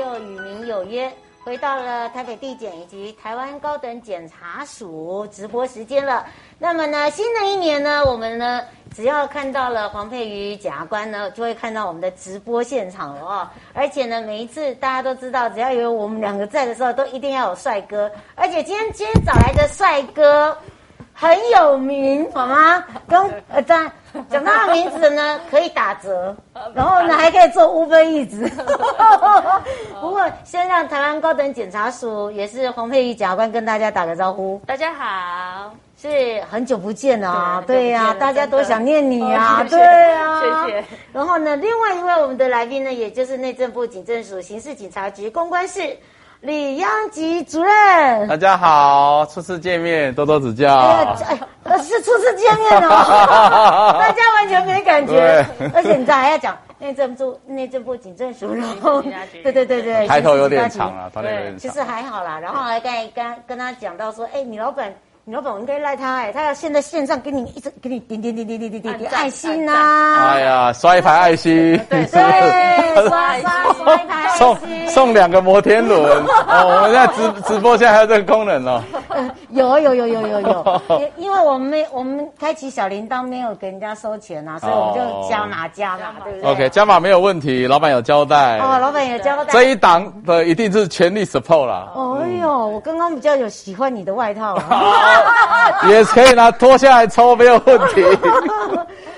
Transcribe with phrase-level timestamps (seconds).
[0.00, 1.12] 就与民有约，
[1.44, 6.24] 回到了台北地检以及台湾高等检察署直播时间了。
[6.58, 8.62] 那么呢，新的一年呢，我们呢，
[8.96, 13.46] 只要看到了黄佩瑜检察官呢，就会看到我们的直播现场了哦。
[13.74, 18.10] 而且呢，每一次大家都知道，只要有我们两个在的时候，都一定要有帅哥。
[18.34, 20.56] 而且今天今天找来的帅哥。
[21.20, 22.82] 很有名，好吗？
[23.06, 23.20] 跟
[23.52, 23.92] 呃，讲
[24.30, 26.34] 讲他的名字呢， 可以打折，
[26.74, 28.48] 然后呢，还可以做 Uber Eats。
[30.00, 34.58] 不过，先让台湾高等检察署也是黄佩瑜检察官跟大家打个招呼。
[34.66, 37.64] 大家好，是很久不见了啊！
[37.66, 39.62] 对呀、啊，大家都想念你啊！
[39.68, 39.78] 对
[40.14, 40.84] 啊，谢谢。
[41.12, 45.98] 然后呢，另外一位我们的来宾呢，也就是内政部警政署刑事警察局公关室。
[46.40, 50.74] 李央吉主任，大家好，初次见面，多多指教。
[50.74, 51.16] 哎呀，
[51.64, 55.44] 哎，是初次见面哦， 大家完全没感觉。
[55.74, 61.58] 而且你知道还要讲内政部、内政部警政署，然后对对对对，抬头有点长了，抬头有点长。
[61.58, 64.94] 其实还好啦，然后还跟跟跟他讲到说，哎，你老板。
[65.30, 70.26] 你老板，我应该赖他哎，他要现在线上给你一直给你点点点点点点点点爱心呐！
[70.32, 76.02] 哎呀，刷一排爱心，对对，刷刷刷一排爱心，送送两个摩天轮
[76.50, 76.66] 哦！
[76.66, 78.82] 我们现在直直播现在还有这个功能哦。
[79.50, 88.58] 有有有有有有，因 因为我们没我们开启小铃铛没有给人家收钱啊，所以我们就加码加码，对不对？OK，加码没有问题，老板有交代。
[88.58, 89.52] 哦，老板有交代。
[89.52, 91.88] 这一档的一定是全力 support 啦。
[91.94, 94.58] 哎呦，我刚刚比较有喜欢你的外套。
[95.88, 98.04] 也可以拿脱下来抽，没有问题。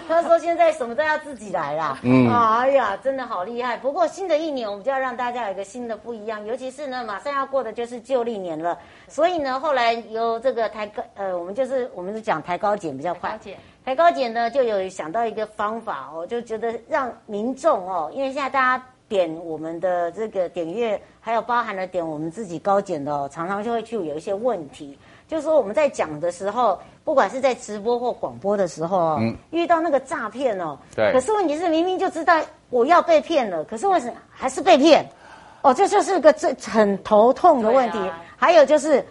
[0.09, 1.99] 他说现在什么都要自己来啦。
[2.03, 3.79] 嗯，哎呀，真的好厉害。
[3.79, 8.77] 不过新的一年，我们就要让大家有一个新的不一样，尤其是呢，马上要过的就是旧历年了。
[9.09, 13.31] 所以呢，后来由这个抬高，呃，我们就是我们是讲抬高检比较快。
[13.31, 24.99] 抬高检，台高检呢就有想到一个方法哦，就觉得让民众哦，因为现在大家点我们的这个点阅，还有包含了点我们自己高检的哦，常常就会去有一些问题。
[25.33, 31.11] 就是说我们在讲的时候，不管是在直播或广播的时候哦，嗯，遇到那个诈骗哦，对。
[31.11, 32.39] 可是问题是明明就知道
[32.69, 35.09] 我要被骗了，可是为什么还是被骗？
[35.63, 37.99] 哦，这就是个最很头痛的问题。
[37.99, 39.03] 啊、还有就是，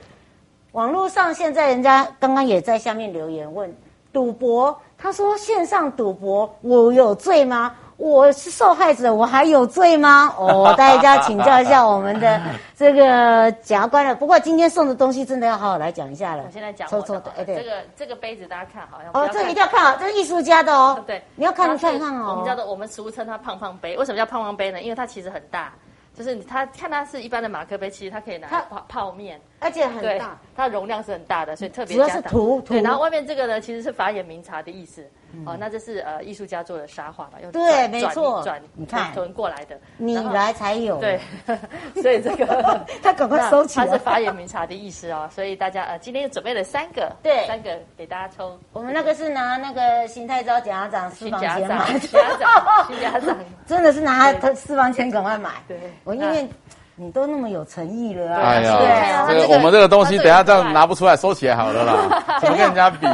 [0.74, 3.76] 网络上现在人家刚刚也在下面留言问
[4.14, 7.74] 赌博，他说线上赌博我有罪吗？
[8.02, 10.34] 我是受害者，我还有罪吗？
[10.36, 12.42] 哦，大家请教一下我们的
[12.76, 14.16] 这个检察官了。
[14.16, 16.44] 不过今天送的东西真的要好好来讲一下了。
[16.48, 21.00] 我现在讲，抽抽的，哎，对，这个这个杯子大家看好像哦，这个一定要看好，这是艺术家的哦。
[21.06, 22.32] 对，你要看看看哦。
[22.32, 24.82] 我们叫做我们俗称它胖胖杯，为什么叫胖胖杯呢？
[24.82, 25.72] 因为它其实很大，
[26.16, 32.74] 就是它看它是一般的马克杯，其实它可以拿来泡泡面，而且很大，它的容量是很大的，所以特别主要是涂涂。
[32.74, 35.08] 对，然后外面这个呢，其实是法眼明察的意思。
[35.46, 37.38] 哦，那这是呃艺术家做的沙画吧？
[37.42, 41.20] 用对，没错，转你看轮过来的，你来才有对，
[42.02, 43.86] 所以这个 他赶快收起来。
[43.86, 48.58] 他是法眼明察的意思哦，所以大家呃今天又准备了三个，对，三个给大家抽。
[48.74, 55.52] 我们那个是拿那个邢太昭检察长私房钱买，检察长，检察长 真的是拿他私房钱赶快买。
[55.68, 56.48] 对，我因为。
[56.96, 58.42] 你都那么有诚意了啊！
[58.44, 62.24] 哎呀，这个我们这个东西等下这样拿不出来，收起来好了啦。
[62.42, 63.08] 怎么跟人家比？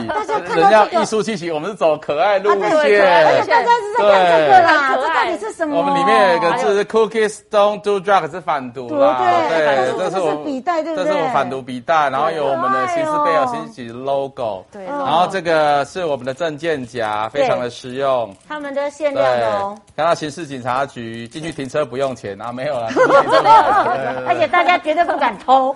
[0.55, 2.65] 人家艺术气息，我们是走可爱路线。
[2.65, 5.77] 而且大家是在看这个啦，这到底是什么？
[5.77, 9.17] 我们里面有一个字是 “Cookies don't do drugs”，是反毒啦。
[9.49, 11.05] 对，这是我们笔袋，对不对？
[11.05, 14.65] 这是我反毒笔袋，然后有我们的刑事贝尔刑警 logo。
[14.71, 18.33] 对，然后这个是我们的证件夹，非常的实用。
[18.47, 19.77] 他们的限量的哦。
[19.95, 22.51] 看到刑事警察局进去停车不用钱啊？
[22.51, 22.89] 没有了。
[24.27, 25.75] 而且大家绝对不敢偷。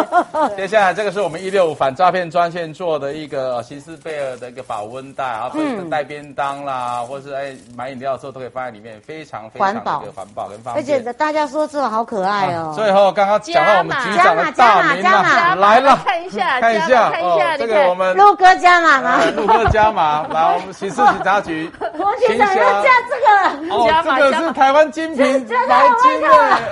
[0.56, 9.80] 接下来这个是我们一六五反诈骗专线做的一个新斯贝尔的一个保温袋，然后可以带便当啦，或是哎买饮料的时候都可以放在里面，非常非常的
[10.14, 10.76] 环保跟方便。
[10.76, 12.72] 而且大家说这个好可爱哦。
[12.74, 18.96] 最后刚刚讲到我们局长的大名了，来了，看一下，看一下看一下，这个我们陆哥加码。
[18.96, 19.20] 吗？
[19.36, 26.28] 陆哥加码，来我们刑事警察局，我局长要加这个，哦，这个是台湾精品毛巾的，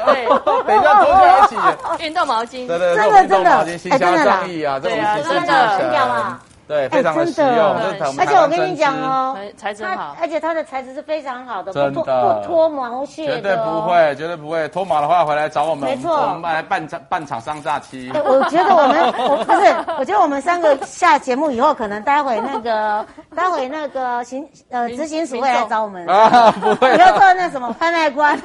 [0.07, 0.27] 对，
[0.63, 4.93] 不要偷笑，记得运动毛巾，真的真的，运动毛巾心相印啊，对，
[5.23, 6.39] 真的。
[6.67, 7.27] 对，非常的。
[7.27, 7.75] 实用。
[8.19, 14.69] 而且我跟你讲哦，材质好，而且它的材质是非常好的，不脱不脱毛屑，绝对不会，绝对不会。
[14.69, 18.11] 脱毛的话回来找我们，没错，我们来办厂办厂商假期。
[18.15, 26.07] 我觉得我们我不是，我觉得我们三个下节目以后，可能待会那个 待会那个行呃执行署会来找我们。
[26.07, 28.39] 啊，不会，你要做那什么拍卖官。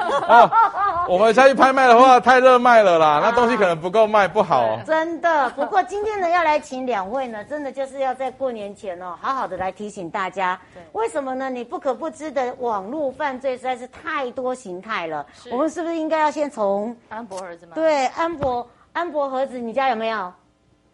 [1.07, 4.77] 我们下去拍卖的话太热卖了啦，那东西可能不够卖，不好。
[4.85, 10.59] 真的，不过今天呢要来请两位呢，真的就是要在过年前哦，好好的来提醒大家。
[10.73, 11.49] 对，为什么呢？
[11.49, 15.25] 你不可不知的网络犯罪实在是太多形态了。
[15.51, 17.73] 我们是不是应该要先从安博盒子吗？
[17.75, 20.33] 对，安博安博盒子，你家有没有？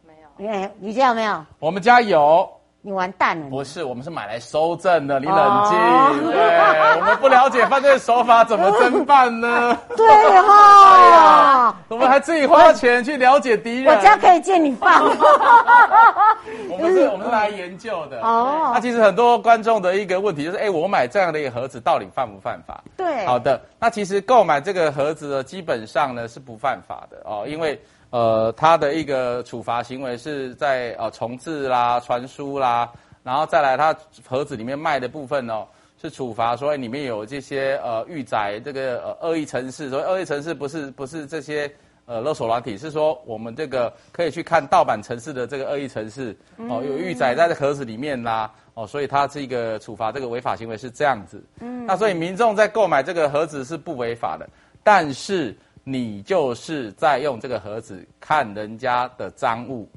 [0.05, 0.27] 没有。
[0.37, 1.45] 你你家有没有？
[1.59, 2.49] 我们家有。
[2.85, 3.49] 你完蛋了！
[3.49, 5.19] 不是，我们是买来收证的。
[5.19, 9.75] 你冷静，哦、对，我们不了解犯罪手法，怎么侦办呢？
[9.97, 10.07] 对
[10.39, 13.91] 哈、我们还自己花钱去了解敌人。
[13.91, 15.01] 我家可以借你放。
[16.69, 18.21] 我们是，我们是来研究的。
[18.21, 22.83] 哦，那其实很多观众的一个问题就是，哎，我买这样的一个盒子到底犯不犯法？
[22.95, 27.81] 对，好的，那其实购买这个盒子呢，基本上呢是不犯法的哦，因为。
[28.15, 32.89] 呃，它的一个处罚行为是在呃重置啦、传输啦，
[33.23, 33.93] 然后再来它
[34.25, 35.67] 盒子里面卖的部分哦，
[36.01, 41.69] 是处罚说里面有这些呃预载这个呃恶意城市，所以恶意城市不是不是这些
[42.05, 46.33] 呃勒索软体，是说我们这个可以去看盗版城市的这个恶意城市
[46.69, 51.43] 哦，有预载在这盒子里面啦哦，所以它是一个处罚这个违法行为是这样子。
[51.59, 54.47] 嗯，那所以民众在购买这个盒子是不违法的，
[54.85, 55.53] 但是。
[55.87, 59.87] 你就是在用这个盒子看人家的赃物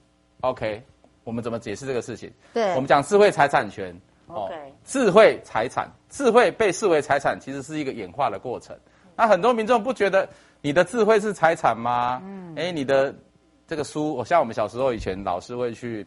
[0.42, 0.80] ，OK？
[1.24, 2.30] 我们怎么解释这个事情？
[2.52, 3.98] 对，我们讲智慧财产权。
[4.26, 4.54] OK，
[4.84, 8.76] 智慧财产，智慧被视为财产，其实是一个演化的过程。
[9.16, 10.28] 那很多民众不觉得
[10.60, 12.20] 你的智慧是财产吗？
[12.22, 13.14] 嗯，哎，你的
[13.66, 16.06] 这个书，我像我们小时候以前老师会去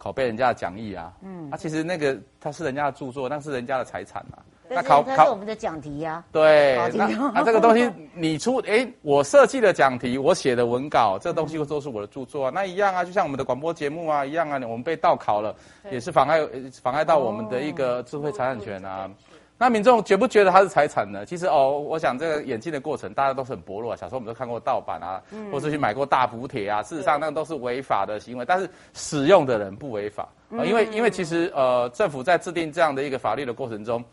[0.00, 4.38] 拷贝人家的讲义啊，嗯，啊，其实那个它是人家的著作，那是人家的财产啊。
[4.68, 15.54] 那考考是我们的讲题呀、啊，对，那那这个东西你出，哎，我设计的讲题，我写的文稿，这个东西都是我的著作啊，那一样啊，就像我们的广播节目啊一样啊，我们被盗考了，
[15.90, 16.40] 也是妨碍
[16.82, 19.10] 妨碍到我们的一个智慧财产权啊。
[19.58, 21.24] 那民众觉不觉得它是财产呢？
[21.24, 23.96] 其实哦，我想这个演进的过程，大家都是很薄弱啊。
[23.96, 34.04] 小时候我们都看过盗版啊，或是去买过大补帖啊，事实上那都是违法的行为，但是使用的人不违法啊，因为因为其实呃，政府在制定这样的一个法律的过程中。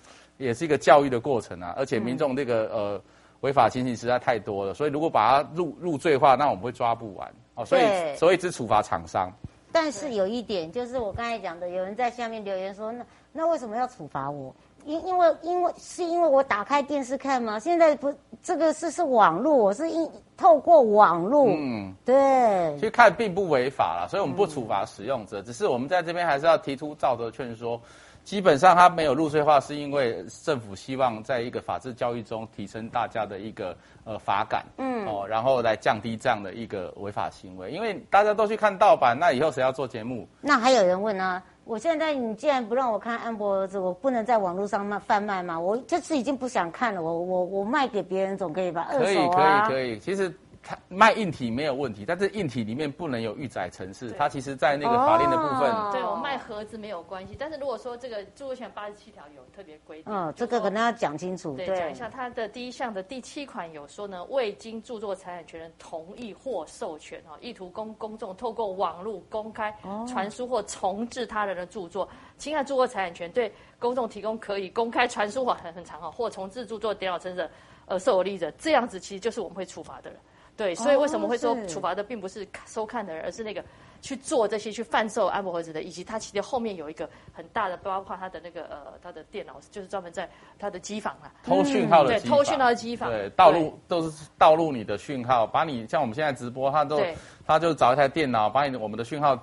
[0.43, 3.01] 也是一个教育的过程啊，而且民众这个呃
[3.41, 7.65] 违法情形实在太多了，所以如果把它入入罪化，那我们会抓不完哦。
[7.65, 7.81] 所以
[8.15, 9.31] 所以只处罚厂商。
[9.71, 14.55] 但是有一点，就是我刚才讲的，有人在下面留言说，那那为什么要处罚我？
[14.85, 17.57] 因因为因为是因为我打开电视看吗？
[17.57, 18.13] 现在不
[18.43, 20.07] 这个是是网络，我是因
[20.37, 27.81] 透过网络，嗯，对，去看并不违法了，所以我们不处罚使用者，嗯、只是我们在这边还是要提出道德劝说。
[28.23, 33.75] 基本上它没有入税化，是因为政府希望在一个法治教育中提升大家的一个
[34.05, 37.69] 呃法感，嗯，哦，然后来降低这样的一个违法行为。
[37.71, 40.27] 因为大家都去看盗版，那以后谁要做节目？
[40.41, 41.43] 那还有人问呢、啊？
[41.65, 45.59] 我现在你既然不让我看安博儿子，我不能在网络上卖贩卖吗？
[45.59, 48.83] 我这次已经不想看了，我我我卖给别人总可以吧？
[48.83, 48.97] 啊？
[48.97, 50.33] 可以可以可以，其实。
[50.63, 54.11] 它卖硬体没有问题，但是硬体里面不能有预载程式。
[54.11, 57.35] 它其实，在那个法令的部分，哦、对我卖盒子没有关系。
[57.37, 61.57] 但是如果说这个著作权八十七条有特别规定，嗯，这个可能要讲清楚。
[61.57, 69.75] 对，讲一下它的第一项的第七款有说呢，未经著作财产权人同意或授权，哈，意图供公众透过网络公开
[70.07, 77.49] 传输或重置他人的著作，侵害著作财产权，对公众提供可以公开传输或很很长哈，或重置著作电脑程式
[77.85, 80.17] 呃受有利者，这样子其实就是我们会处罚的人。
[80.55, 83.63] 对，所以为什么会说处罚的并不是收看的人，而是那个
[84.01, 90.29] 去做这些去贩售安博盒子的，以及他其实后面有一个很大的，包括他的那个呃，他的电脑就是专门在
[90.59, 97.01] 他的机房啊，偷讯号的机房，对，偷讯号的机房，对，道路都是道路你的讯号，把你像我们现在直播，他都
[97.47, 99.37] 他就找一台电脑把你我们的讯号。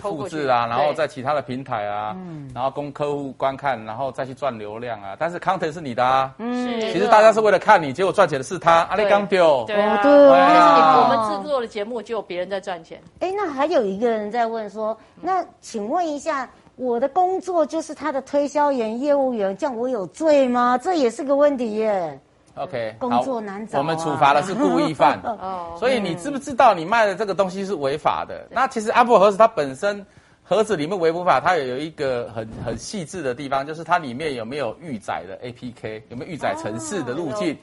[0.00, 5.16] 复制啊，然后在其他的平台啊，嗯，然后供客户观看，然后再去赚流量啊。
[5.18, 8.82] 但是 content 是你的啊，嗯，其实大家是为了看你，结果赚钱的是他。
[8.84, 10.46] 阿里刚丢，对啊，对啊。
[10.48, 13.00] 但是你我们制作的节目，就有别人在赚钱。
[13.20, 20.78] 哎，那还有一个人在问说，那请问一下，我的工作就是他的推销员、业务员，这样我有罪吗？
[20.78, 22.20] 这也是个问题耶。
[22.56, 28.38] OK，工作难找，啊，我们处罚的是故意犯， 哦，所以你知不知道你卖的这个东西是违法的？
[28.44, 30.04] 嗯、那其实安博盒子它本身
[30.42, 37.56] 盒子里面违不法，它也有一个很很细致的地方，就是它里面有没有预载的 APK，有没有预载城市的路径，哦，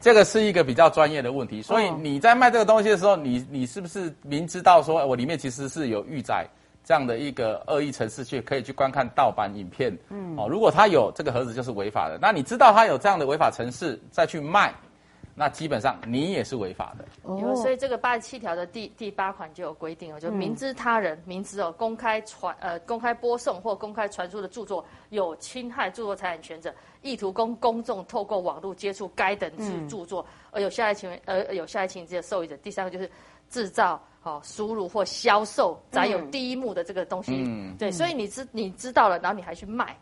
[0.00, 1.62] 这个是一个比较专业的问题。
[1.62, 6.46] 所以你在卖这个东西的时候，你你是不是明知道说我里面其实是有预载？
[6.88, 12.18] 这样的一个恶意程式去可以去观看盗版影片，嗯，哦，如果他有这个盒子就是违法的。
[12.18, 14.72] 那你知道他有这样的违法程式再去卖，
[15.34, 17.04] 那基本上你也是违法的。
[17.24, 32.56] 哦，所以这个八十七条的第第八款就有规定哦，就明知他人明知哦公开传呃公开播送或公开传输的著作有侵害著作财产权者，意图供公众透过网络接触该等之著作，而有下列情而有下列情节的受益者。
[32.62, 33.10] 第三个就是
[33.50, 34.02] 制造。
[34.28, 39.96] 哦，输入或销售载有第一幕的这个东西，嗯、对，所以你知你知道了，然后你还去卖，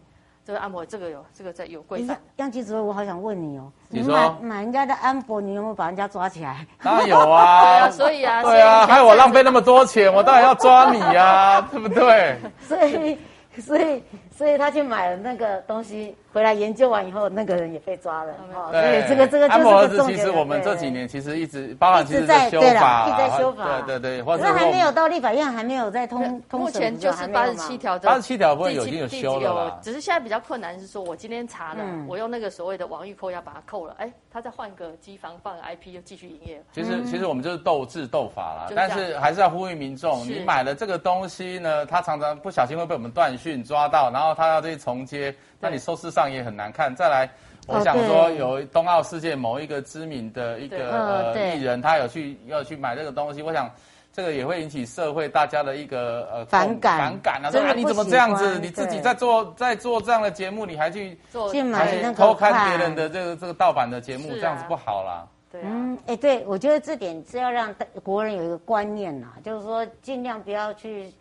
[0.44, 2.20] 这个按摩这个有这个在有规范。
[2.36, 6.66] 杨记主任，我好想问你哦，你说买买人家的按摩，你有没有把人家抓起来？
[6.82, 12.36] 当然有啊， 对啊，所以啊，对啊，害我浪费那么多钱，我当然要抓你、啊， 对不对？
[12.60, 13.18] 所以，
[13.60, 14.02] 所以，
[14.36, 16.14] 所以他去买了那个东西。
[16.36, 18.30] 回来研究完以后，那个人也被抓了。
[18.54, 19.54] 哦，对，这个这个就
[19.88, 23.80] 是个其实我们这几年其实一直包含其实在修法，一直在修法。
[23.86, 29.80] 对对对，可是还没有到立法院，还没有在通通目前就是八十七条，八十七条不会有已经有修了。
[29.82, 36.62] 只是现在比较困难是说，我今天查了，我用那个所谓的网域扣押把它扣了，哎，他再换个机房放个 IP 又继续营业。
[36.70, 45.34] 其实其实我们就是斗智斗法啦，但是还是要呼吁民众，你买了这个东西呢，他常常不小心会被我们断讯抓到，然后他要这些重接。
[45.60, 46.94] 那你收视上也很难看。
[46.94, 47.28] 再来，
[47.66, 53.70] 我想说，有冬奥世界某一个知名的一个呃艺人，他有去要去买这个东西，我想
[54.12, 57.50] 这个也会引起社会大家的一个呃反感反感啊！
[57.50, 58.58] 说啊，你怎么这样子？
[58.58, 65.26] 你自己在做在做这样的节目，你还去做去买偷看别人的这个这个盗版的节目，这样子不好啦。
[65.50, 71.12] 对，嗯，哎，对，我觉得这点是要让国人有一个观念呐，就是说尽量不要去。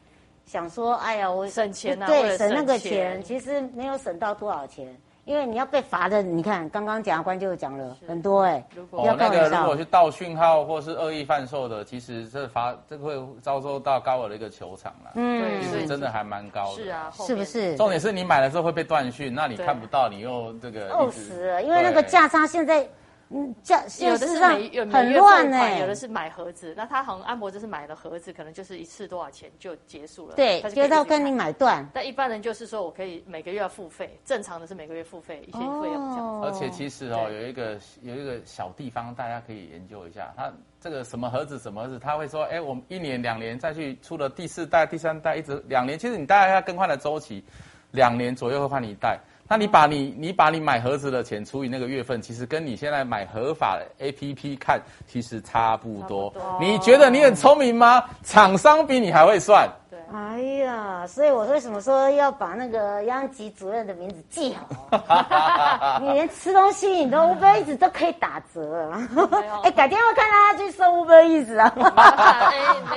[0.45, 17.75] 想说，哎呀，我省钱啊，对，省那个钱，其实没有省到多少钱，因为你要被罚的，你看刚刚检察官就讲了很多，哎，哦，那个如果是盗讯号或是恶意贩售的，其实这罚这个会遭受到高额的一个求偿了，嗯，其实真的还蛮高的，是啊，是不是？
[17.75, 22.87] 重点是你买了之后会被断讯，那你看不到，你又这个饿死了，因为那个价差现在。
[23.29, 24.51] 嗯，这事实上
[24.91, 30.35] 很乱哎，有的是买盒子，那他好像安博就是买了盒子，可能就是一次多少钱就结束了。
[30.35, 31.83] 对，接到跟你买断。
[31.91, 36.41] 但一般人就是说我可以每个月要付费，正常的是每个月付费一些费用这样。
[36.43, 47.43] 而且其实哦，有一个有一个小地方大家可以研究一下，他这个什么盒子什么盒子，他会说，哎，我们一年两年再去出了第四代、第三代，一直两年，其实你大概要更换的周期，
[47.91, 49.19] 两年左右会换一代。
[49.47, 56.29] 那你把你你把你买盒子的钱除以那个月份，其实跟你现在买合法的 APP 看，其实差不多。
[56.31, 58.03] 不多你觉得你很聪明吗？
[58.23, 59.69] 厂商比你还会算。
[60.13, 64.55] 哎呀，所以我为什么说要把那个央吉主任的名字记
[64.91, 65.99] 好？
[66.01, 68.91] 你连吃东西你都 Uber Eats 都可以打折。
[69.63, 71.73] 哎，改天我看到他去送 Uber Eats 啊。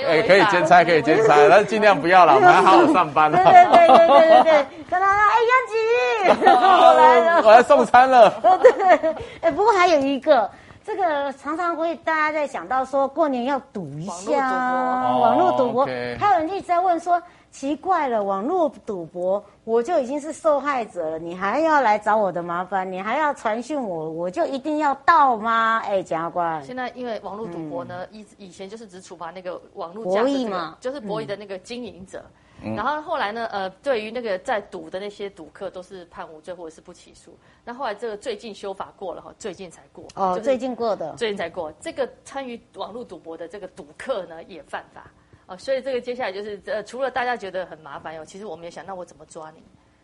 [0.06, 3.38] 哎，可以兼差，可以兼差，但是尽量不要了， 我们要好好上班了。
[3.38, 8.30] 对对对对对对对，看到他，哎，央吉，我来了，我来送餐了。
[8.62, 10.48] 对对，哎，不过还有一个。
[10.88, 14.50] 这个常常会大家在想到说，过年要赌一下，
[15.18, 15.84] 网络赌博，
[16.18, 25.82] 还有人一直在问说，奇怪了，网络赌博我就已经是受害者了，你还要来找我的麻烦，你还要传讯我，我就一定要到吗？
[25.84, 32.18] 哎，检察官，现在因为网络赌博呢，以以前就是只处罚那个网络博弈嘛，就是博弈的那个经营者。
[32.20, 33.46] 嗯、然后后来呢？
[33.52, 37.38] 呃，对于那个在赌的那些赌客，都是判无罪或者是不起诉。
[37.64, 40.04] 那后来这个最近修法过了哈，最近才过。
[40.16, 41.14] 哦，就是、最近过的。
[41.14, 41.70] 最近才过。
[41.80, 45.10] 这个参与网络赌博的这个赌客呢，也犯法。
[45.46, 49.60] 哦，所以这个接下来就是呃，除了大家觉得很麻烦哟，其实我们也想，那我怎么抓你？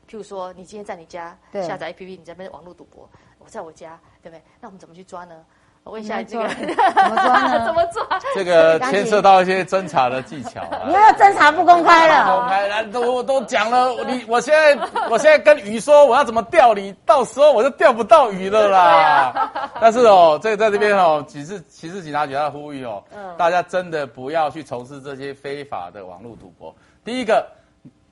[0.09, 3.09] 譬如说，你今天在你家下载 APP，你在那边网络赌博，
[3.39, 4.43] 我在我家，对不对？
[4.61, 5.45] 那我们怎么去抓呢？
[5.85, 7.67] 我问一下这个怎么抓呢？
[7.67, 8.03] 怎么抓？
[8.35, 10.63] 这个牵涉到一些侦查的技巧。
[10.87, 12.39] 你要侦查不公开了。
[12.39, 13.93] 公开了，都都讲了。
[14.07, 19.71] 你我现在我现在跟鱼说我要怎么钓你，到时候我就钓不到鱼了啦。
[19.79, 23.05] 但是哦，这在这边哦，其实其实警察局在呼吁哦，
[23.37, 26.75] 大家真的不要去从事这些非法的网络赌博。
[27.05, 27.47] 第一个，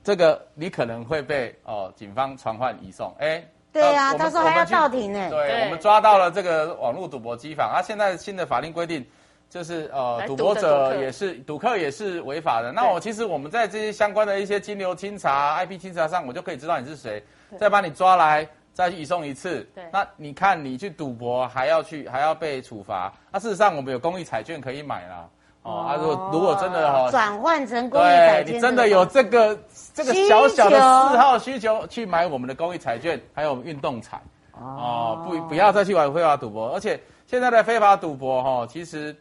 [0.04, 3.14] 这个你可能会被哦警方传唤移送。
[3.18, 3.42] 哎。
[3.72, 5.30] 对呀、啊，他说还要到庭呢。
[5.30, 7.80] 对，我们抓到了这个网络赌博机房啊。
[7.80, 9.04] 现在新的法令规定，
[9.48, 12.70] 就是呃，赌博者也是赌客也是违法的。
[12.70, 17.22] 那我其实我们在这些相关的一些金流清查、IP 清查上，我就可以知道你是谁，
[17.58, 19.66] 再把你抓来，再去移送一次。
[19.74, 23.12] 对，那你看你去赌博还要去还要被处罚。
[23.30, 25.26] 那事实上我们有公益彩券可以买啦。
[25.62, 29.56] 哦，啊，如果如果真的哈，转换成公益彩券，你真的有这个
[29.94, 34.20] 这个小小的嗜好需求，去买我们的公益彩券，还有我们运动彩，
[34.60, 39.14] 哦，不不要再去玩非法赌博，而且现在的非法赌博哈，其实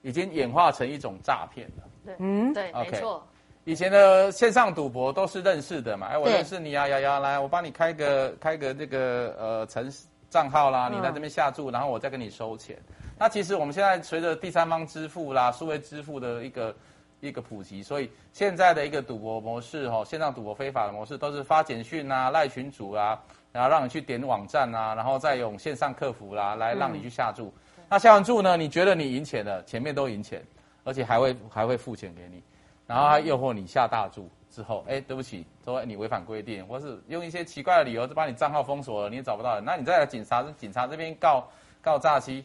[0.00, 1.84] 已经演化成一种诈骗了。
[2.06, 3.22] 对，嗯，对，没错。
[3.64, 12.76] 以前的线上赌博都是认识的嘛，哎，我认识你啊，瑶瑶，来，我帮你开个开个这个呃城市账号啦，你在这边下注，然后我再跟你收钱。
[13.22, 16.74] 那其实我们现在随着第三方支付啦、数位支付的一个
[17.20, 23.16] 一个普及，所以现在的一个赌博模式哦，线上赌博非法的模式都是发简讯啊、赖群主啊，
[23.52, 27.54] 然后让你去点网站啊，然后再用线上客服啦来让你去下注。
[27.76, 30.42] 嗯、那下完注呢，你觉得你赢钱了，前面都赢钱，
[30.82, 32.42] 而且还会还会付钱给你，
[32.88, 41.48] 然后还诱惑你下大注之后，哎，对不起，说你违反规定，或是用一些奇怪的理由就把你账号封锁了，你也找不到人，那你再来警察警察这边告
[41.80, 42.44] 告诈欺。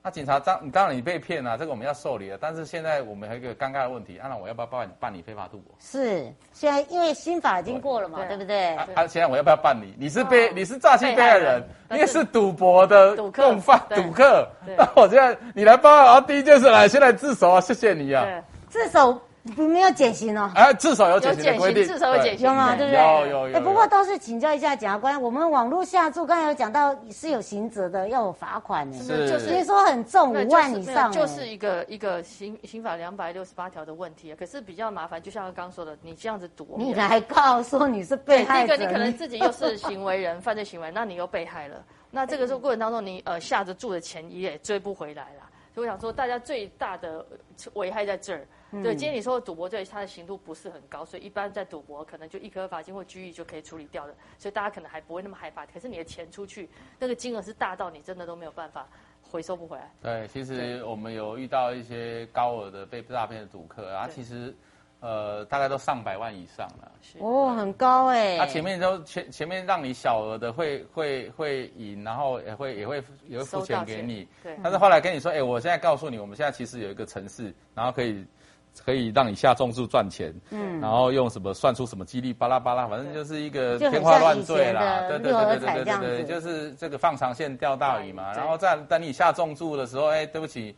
[0.00, 2.38] 那警察当当然你被骗了，这个我们要受理了。
[2.40, 5.74] 但是现在我们还有一个尴尬的问题，那我要不要办办理非法赌博？
[5.80, 8.74] 是，现在因为新法已经过了嘛，对，对不对？
[8.76, 9.94] 啊，啊，现在我要不要办理？
[9.98, 14.48] 你是被、哦、你是诈欺被害人，你也是赌博的共犯赌客。
[14.76, 17.60] 那 我现在你来报案，然后第一件事来，先来自首啊！
[17.60, 18.24] 谢谢你啊，
[18.68, 19.20] 自首。
[19.56, 22.76] 没有减刑哦，哎，至少有减刑的规定，至少有减刑，有吗？
[22.76, 23.00] 对不对？
[23.00, 23.56] 有有有。
[23.56, 34.34] 哎，不过倒是请教一下检察官，我们网络下注刚才有讲到是有刑责的，要有罚款呢，是，就是听说很重，五万以上，就是一个一个刑刑法两百六十八条的问题。
[34.34, 41.76] 可是比较麻烦，就像刚刚说的，你这样子赌，你来告诉你是被害者，第一个你可能自己又是行为人， 犯罪行为，那你又被害了，
[42.10, 45.47] 那这个时候过程当中，你呃下着注的钱你也追不回来了。
[45.78, 47.24] 所以我想说，大家最大的
[47.74, 48.44] 危害在这儿。
[48.82, 55.64] 对，今天你说赌博罪，它的刑度不是很高，所以一般在赌博可能就一颗罚金或拘役就可以处理掉的，所以大家可能还不会那么害怕。
[55.66, 56.68] 可是你的钱出去，
[56.98, 58.88] 那个金额是大到你真的都没有办法
[59.22, 59.88] 回收不回来。
[60.02, 64.52] 对，其实我们有遇到一些高额的被诈骗的赌客啊，其实
[65.00, 66.90] 呃大概都上百万以上了。
[67.20, 68.36] 哦，很高哎。
[68.38, 74.26] 他前面都前前面让你小额的会会会赢，然后也会也会也会付钱给你。
[74.42, 74.56] 对。
[74.62, 78.24] 但是后来跟你说，哎，我现在告诉你，我们现在其实有一个城市，然后可以。
[78.84, 88.32] 可以让你下重注赚钱，嗯，然后用什么算出什么几率，巴拉巴拉，反正就是一个天花乱坠啦，对对对对对对对，就是这个放长线钓大鱼嘛。
[88.34, 90.76] 然后在等你下重注的时候，哎，对不起。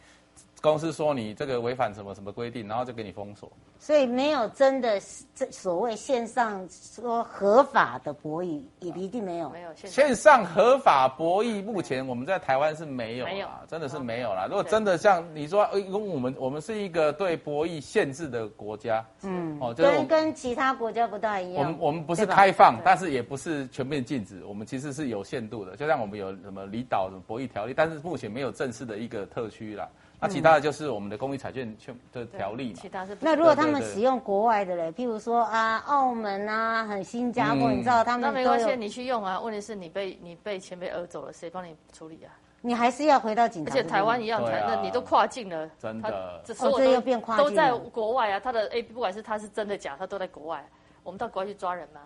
[0.60, 3.50] 公司说你这个违反什么什么规定，然后就给你封锁。
[3.78, 5.00] 所以没有真的
[5.34, 9.48] 这所谓线上说合法的博弈，也一定没有。
[9.48, 14.46] 没有线上合法博弈，目前我们在台湾是没有，没有，真的是没有啦。
[14.46, 21.64] 如果真的像你说，因为我们我们是一个对博弈限制的国家，嗯，哦，就是跟跟其他国家不大一样。
[21.64, 25.74] 我们我们不是开放，但是也不是全面禁止，我们其实是有限度的。
[25.74, 29.88] 就像我们有什么离岛什么博弈条例，但是目前没有正式的一个特区啦。
[30.20, 32.78] 那、啊、其他的就是我们的公益彩券券的条例嘛。
[32.78, 39.40] 其他是那如果他们使用国外的嘞，譬如说啊，澳门啊，很新加坡，嗯、你知道他们那没关系，你去用啊。
[39.40, 42.28] 问题是你被你被钱被讹走了，谁帮你处理啊？
[42.60, 43.72] 你还是要回到警察。
[43.72, 48.38] 而且台湾一样，台那、啊、你都跨境了，真的，这所有都、哦、变跨境都在国外啊。
[48.38, 50.62] 他的 A P 不管是他是真的假，他都在国外。
[51.02, 52.02] 我们到国外去抓人吗？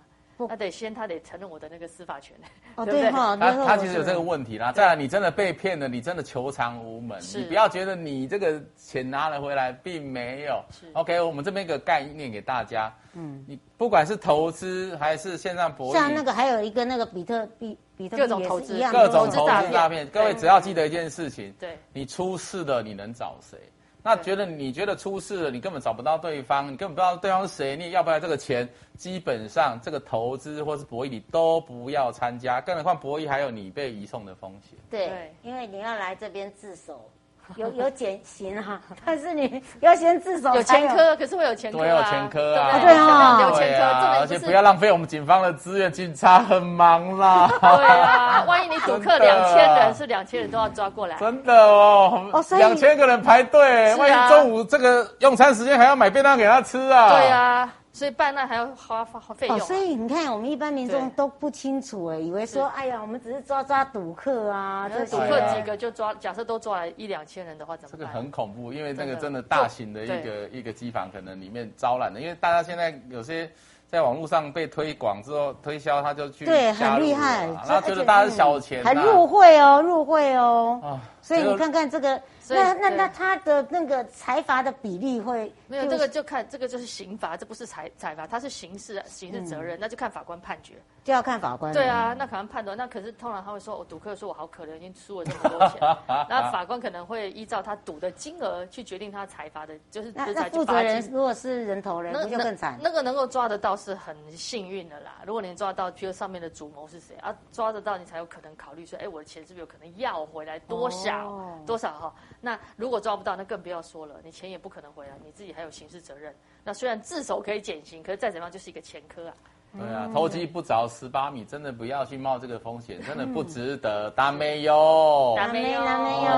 [0.49, 2.37] 他得先，他得承认我的那个司法权，
[2.75, 4.73] 哦，对哈，他他其实有这个问题啦。
[4.73, 10.63] 再来，你真的被骗了，你真的求偿无门，你不要觉得你这个钱拿了回来，并没有。
[10.95, 23.59] OK，我们这边一个概念给大家，嗯，你不管是投资还是线上博弈，像那个还有一个那个比特币，比特币各种投资，各种投资诈骗，各位只要记得一件事情，对，你出事了，你能找谁？
[24.07, 28.69] 那觉得你觉得出事了，你根本找不到对方，你根本不知道对方是谁，你也要不要这个钱？
[28.99, 34.79] 基本上这个投资或是博弈你都不要参加，更何况博弈还有你被移送的风险。
[34.91, 37.11] 对，因为你要来这边自首。
[37.57, 40.55] 有有减刑哈， 但是你要先自首。
[40.55, 41.83] 有前科，可是会有前科啊。
[41.83, 42.79] 对，有前科啊。
[42.81, 43.85] 对啊，有前科，
[44.21, 47.49] 而且不要浪费我们警方的资源，警察很忙啦。
[47.61, 51.17] 对啊，万一你赌客两千人， 是两千人都要抓过来。
[51.19, 57.11] 真的哦，两千个人排队，万一中午这个用餐时间还要买便当给他吃啊。
[57.11, 57.73] 对啊。
[57.95, 68.01] 所以办案还要花花费用，啊哦，所以你看，我们一般民众都不清楚哎，以为说，哎呀，我们只是抓抓赌客啊，这赌客几个就抓，假设都抓来一两千人的话，怎么办？
[68.01, 73.49] 这个很恐怖，因为那个真的大型的一个一个机房，可能里面招揽的，因为大家现在有些。
[73.87, 80.81] 在网络上被推广之后，推销他就去对，很厉害，然后觉得大家是小钱，还入会哦，入会哦。
[80.83, 91.73] 啊，所以你看看这个，那那那他的那个财阀的比例会没有这个就看这个就是刑罚，这不是财财阀，他是刑事刑事责任，那就看法官判决，就要看法官。
[91.73, 95.79] 对啊，那可能判断，那可是通常他会说，我赌客说我好可怜，已经输了这么多钱，
[96.29, 102.79] 那法官可能会依照他赌的金额去决定他财阀的，就是那那负责人如果是人头人，那就更惨。
[102.83, 103.75] 那个能够抓得到。
[103.77, 105.17] 是很幸运的啦。
[105.27, 110.59] 如果你抓到，譬如上面的主谋是谁啊，抓得到你才有可能考虑说，哎，我的钱是不是有可能要回来？
[110.61, 112.15] 多少、哦、多少哈。
[112.45, 116.35] 那如果抓不到，那更不要说了，你钱也不可能回来，你自己还有刑事责任。
[116.63, 119.35] 那虽然自首可以减刑，可是再怎么样就是一个前科啊。
[119.77, 124.09] 对啊，偷鸡不着十八米，真的不要去冒这个风险，真的不值得。
[124.13, 126.31] 达妹哟，达妹哟，达妹哟，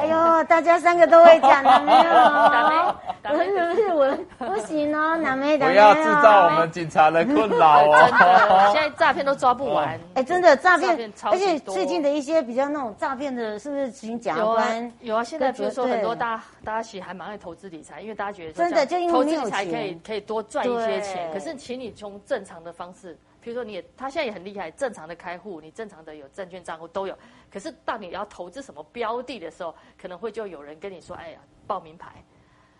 [0.00, 5.56] 哎呦，大家三个都会讲达妹哟，不是不是我不行哦，达妹。
[5.56, 8.70] 不要制造我们警察的困扰哦。
[8.72, 9.96] 现在诈骗都抓不完。
[10.14, 14.92] 哎，真的诈骗，而且最近的一些比较那种诈骗的，是不是请假官？
[15.00, 22.71] 有啊，现在比如说很多大家大家其实还蛮爱投资理财，因为大家觉得真的就因为投资理财可以可以多赚一些钱，可是请你从正常的。
[22.72, 27.16] 方式，比如说你也，他现在也很厉害，正常的开户，你正常的有证券账户都有。
[27.50, 32.24] 可是当你要投资什么标的的时候，可能会就有人跟你说：“哎呀，报名牌。”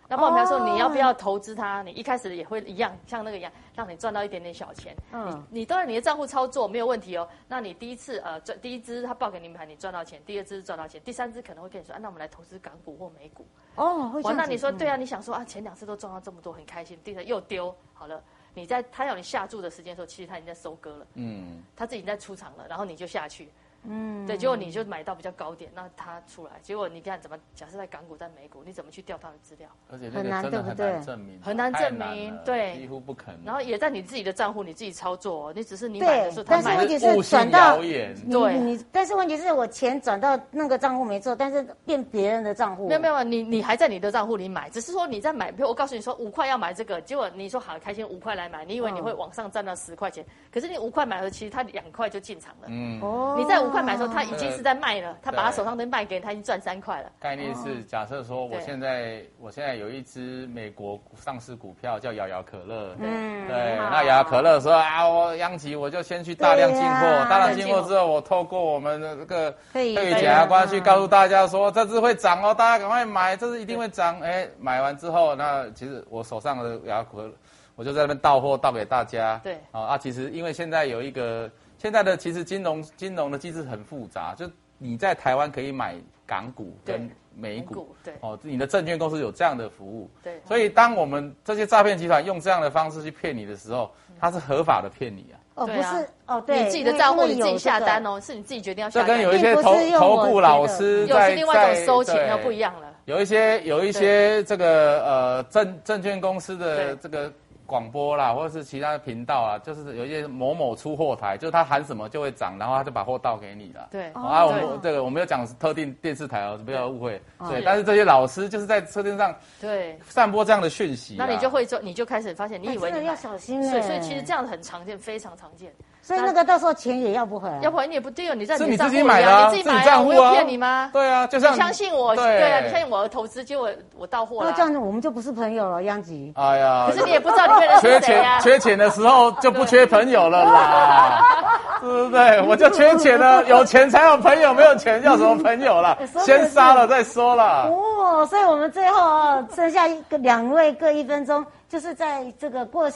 [0.09, 1.81] 那报名牌说你要不要投资它？
[1.81, 4.93] 你一开始也会一样，像那个一样，让你赚到一点点小钱。
[5.13, 7.27] 嗯，你当然你的账户操作没有问题哦。
[7.47, 14.21] 那你第一次呃赚第一支他报给你名牌，你赚到钱；第二支赚到钱；第三支可能会跟你说：“啊，那我们来投资港股或美股。”哦，会。
[14.33, 14.97] 那你说对啊？
[14.97, 16.99] 你想说啊，前两次都赚到这么多，很开心。
[17.01, 18.21] 第三又丢好了。
[18.53, 21.07] 你在他要你下注的时间的时候，其实他已经在收割了。
[21.15, 23.49] 嗯，他自己在出场了，然后你就下去。
[23.85, 27.37] 嗯，对，结果你就买到比较高点，那他出来，结果你看怎么？
[27.53, 29.67] 假设在港股、在美股，你怎么去调他的资料？
[29.91, 30.99] 而且很难，对不对？
[31.05, 33.41] 证明很难证明，对，几乎不可能。
[33.45, 38.13] 然后也在你自己的账户，你自己操作，你只是你买的时候，但是问题是转到对，
[38.59, 42.87] 你但是问题是我钱转到那个账户没错，但是变别人的账户。
[42.87, 52.67] 没有没有，你你还在你的账户里买，只是说你在买，比如我告诉你说五块要买这个，结果你说好开心五块来买，你以为你会往上赚到十块钱，可是你五块买的时候，其实他两块就进场了。
[52.67, 54.53] 嗯，哦，你在五块买的时候，他已经。
[54.53, 57.11] 是在卖了，他把他手上的卖给他，已经赚三块了。
[57.19, 74.19] 概念是假设说，我现在我现在有一只美国上市股票叫摇摇可乐，嗯，对，那摇摇可乐说啊，我央企我就先去大量进货，大量进货之后，我透过我们的这个对检察官去告诉大家说，这支会涨哦，大家赶快买，这支一定会涨。
[74.21, 77.33] 哎，买完之后，那其实我手上的摇摇可乐，
[77.75, 79.41] 我就在那边到货到给大家。
[79.43, 81.49] 对，啊，其实因为现在有一个。
[81.83, 95.35] 现在的其实金融金融的机制很复杂，就你在台湾可以买港股跟美股，对，哦，你的证券公司有这样的服务，对，所以当我们这些诈骗集团用这样的方式去骗你的时候，它是合法的骗你啊。
[95.55, 99.09] 哦，不是，哦，对，你自己的账户你自己下单哦，是你自己决定要下单。
[99.09, 102.87] 这跟有一些投投顾老师在又是另外一种收钱又不一样了。
[103.03, 107.29] 有一些有一些这个呃证证券公司的这个。
[107.65, 113.87] 广播啦，或者是其他的频道啊，就是有一些某某出货台，就是他喊什么就会涨，然后他就把货倒给你了。
[113.91, 117.21] 对，啊，我们这个我没有讲特定电视台哦，不要误会。
[117.49, 123.61] 对，但是这些老师就是在车天上对散播这样的讯息，那你就会做，你就开始发现，你以为你要小心。
[123.61, 125.71] 对，所以其实这样很常见，非常常见。
[126.05, 128.35] 所以那个到时候钱也要不回来，要不然你也不对哦。
[128.35, 130.89] 你在是你自己买的，你自己买的，我有骗你吗？
[130.91, 134.49] 对啊，就像你相信我，对啊，你相信我的投资，结果我到货了。
[134.49, 136.33] 那这样子我们就不是朋友了，央吉。
[136.35, 138.37] 哎呀，可是你也不知道你骗人是谁啊。
[138.41, 142.41] 缺钱的时候就不缺朋友了啦， 对不对？
[142.41, 145.97] 我就缺钱了，有钱才有朋友，没有钱要什么朋友了？
[146.19, 147.69] 先杀了再说了。
[147.69, 152.91] 哦，所以我们最后啊，剩下一个两位各一分钟，就是在这个过。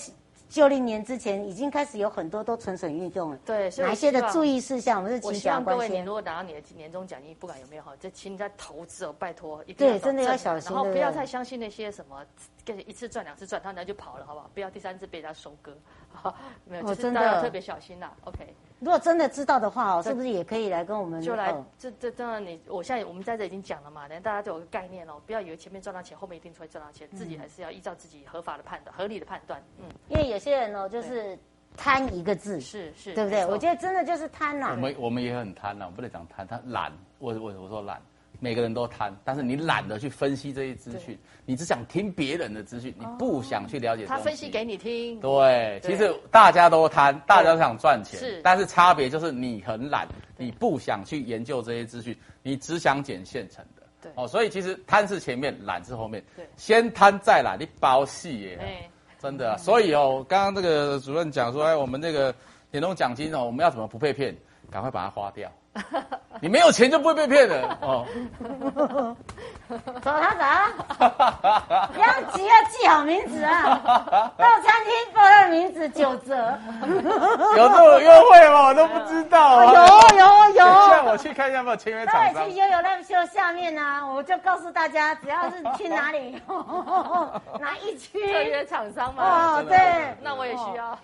[0.49, 3.37] 旧历年之前已经开始有很多都蠢蠢欲动了。
[3.45, 4.97] 对，哪些的注意事项？
[4.97, 14.49] 我们是请希望各位，你如果拿到你的年终奖金，不管有没有哈，就请你在投资哦，拜托一定要对，真的要小心，然后不要太相信那些什么，跟一次赚两次赚，他然后就跑了，好不好？
[14.53, 15.75] 不要第三次被他收割。
[16.11, 18.11] 好，没有，就是大家特别小心啦。
[18.23, 18.53] OK。
[18.79, 21.21] 如果真的知道的话哦，是不是也可以来跟我们？
[21.21, 29.61] 就来，这这当然你，我现在我们在这已经讲了嘛，等大家都有个概念哦，不要以为前面赚到钱，后面一定会赚到钱，自己还是要依照自己合法的判断、合理的判断。
[29.79, 31.37] 嗯，因为有些人哦，就是
[31.75, 33.45] 贪一个字，是是，对不对？
[33.45, 34.69] 我觉得真的就是贪呐。
[34.71, 38.01] 我们我们也很贪呐，我不能讲贪，他懒，我我我说懒。
[38.39, 44.05] 每个人都贪，但是你懒得去分析这些资讯，你只想听别人的资讯，你不想去了解。
[44.05, 45.19] 他分析给你听。
[45.19, 53.83] 对，对其实大家都贪，大家都想赚钱，是，但是差别就是你很懒，你不想去研究这些资讯，你只想捡现成的。
[54.01, 56.23] 对，哦，所以其实贪是前面，懒是后面。
[56.35, 59.57] 对，先贪再懒，你包戏耶，对真的、啊。
[59.57, 62.33] 所以哦，刚刚这个主任讲说，哎，我们这个
[62.69, 64.35] 年终奖金哦，我们要怎么不被骗？
[64.69, 65.49] 赶快把它花掉。
[66.39, 68.05] 你没有钱就不会被骗的哦。
[70.01, 70.43] 走他走，
[71.99, 73.81] 央吉要记好名字啊！
[74.37, 76.57] 到餐厅报他的名字九折，
[77.57, 78.67] 有这种优惠吗？
[78.67, 79.65] 我都不知道。
[79.65, 79.71] 有
[80.17, 80.76] 有有，现在
[81.09, 82.45] 我去看一下有没有签约 厂商。
[82.45, 86.41] 去悠悠 Live Show 下面呢，我就告诉大家，只要是去哪里，
[87.59, 89.57] 哪一区特约厂商嘛。
[89.57, 89.77] 哦，对，
[90.21, 90.97] 那我也需要。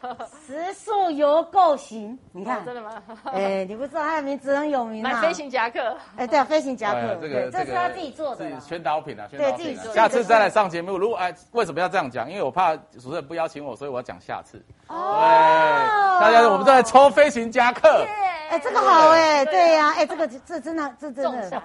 [0.46, 3.02] 食宿游购行，你看，真的吗？
[3.34, 5.22] 哎，你不知道他的名字很有名吗？
[5.22, 9.94] 飞行夹克，哎，对啊，飞行夹克，这个这是他自己做的，宣导品啊，对，自己做。
[9.94, 12.30] 下次再来上节目，如果哎，为什么要这样讲？
[12.30, 14.64] 因为我怕主持人不邀请我，所以我要讲下次。
[14.88, 18.06] 哦，大家我们都在抽飞行夹克，
[18.50, 21.64] 哎，这个好哎，对呀，哎，这个这真的这真的，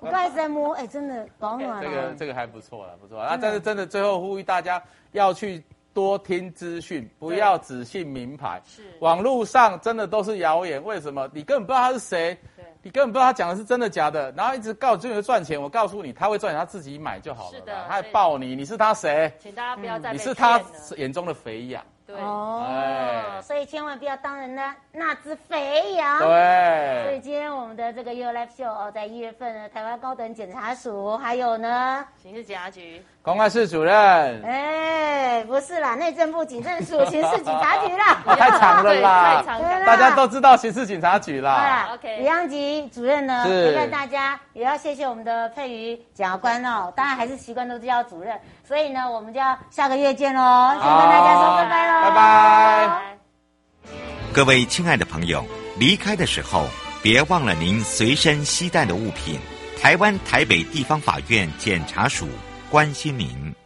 [0.00, 1.82] 我刚才在摸，哎，真的保暖。
[1.82, 3.18] 这个这个还不错了，不错。
[3.18, 4.82] 啊但是真的最后呼吁大家
[5.12, 5.62] 要去。
[5.94, 8.58] 多听资讯，不要只信名牌。
[8.64, 10.82] 是，网络上真的都是谣言。
[10.82, 11.28] 为什么？
[11.34, 15.60] 你根本不知道他是谁，对你根本不知道他讲的是真的假的，然后一直告诉你会赚钱。
[15.60, 17.58] 我告诉你，他会赚钱，他自己买就好了。
[17.58, 19.30] 是的，他还抱你，你是他谁？
[19.38, 20.58] 请大家不要再、嗯、你是他
[20.96, 21.84] 眼中的肥羊。
[22.12, 22.66] 对哦，
[23.38, 26.18] 对所以千万不要当人的那只肥羊。
[26.18, 33.02] 对，所以今天我们的这个 Your Life Show 哦，在一月份呢，台湾高等检察署还有呢，刑事检察局。
[33.24, 33.94] 公安室主任，
[34.44, 41.90] 哎，不是啦，内政部警政署刑事警察局啦， 太长了啦，太长了，大家都知道刑事警察局啦。
[41.94, 53.00] OK，李央吉主任呢，陪伴大家，也要谢谢我们的佩瑜检察官哦，当然还是习惯都是叫主任，所以呢，我们就要下个月见喽，先跟大家说拜拜喽，拜拜。
[54.34, 55.44] 各位亲爱的朋友，
[55.78, 56.66] 离开的时候
[57.00, 59.38] 别忘了您随身携带的物品。
[59.80, 62.26] 台湾台北地方法院检察署。
[62.72, 63.61] 关心您。